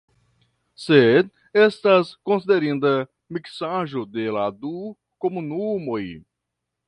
Sed 0.83 1.27
estas 1.65 2.09
konsiderinda 2.29 2.93
miksaĵo 3.37 4.03
de 4.17 4.25
la 4.39 4.49
du 4.65 4.75
komunumoj. 5.27 6.03